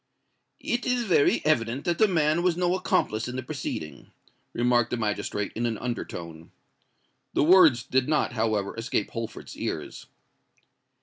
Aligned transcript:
"It 0.61 0.83
is 0.87 1.03
very 1.03 1.45
evident 1.45 1.85
that 1.85 1.99
the 1.99 2.07
man 2.07 2.41
was 2.41 2.57
no 2.57 2.73
accomplice 2.73 3.27
in 3.27 3.35
the 3.35 3.43
proceeding," 3.43 4.09
remarked 4.51 4.89
the 4.89 4.97
magistrate, 4.97 5.51
in 5.55 5.67
an 5.67 5.77
under 5.77 6.03
tone. 6.03 6.49
The 7.35 7.43
words 7.43 7.83
did 7.83 8.09
not, 8.09 8.33
however, 8.33 8.75
escape 8.75 9.11
Holford's 9.11 9.55
ears. 9.55 10.07